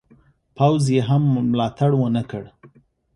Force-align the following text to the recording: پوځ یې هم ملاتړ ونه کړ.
پوځ 0.57 0.83
یې 0.95 1.01
هم 1.09 1.23
ملاتړ 1.51 1.91
ونه 1.97 2.23
کړ. 2.29 2.43